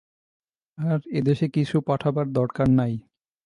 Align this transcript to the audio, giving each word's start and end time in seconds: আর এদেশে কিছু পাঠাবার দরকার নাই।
আর 0.77 0.99
এদেশে 1.11 1.47
কিছু 1.47 1.75
পাঠাবার 1.81 2.27
দরকার 2.31 2.67
নাই। 2.71 2.93